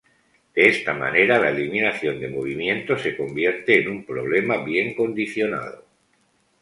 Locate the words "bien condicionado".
4.65-5.85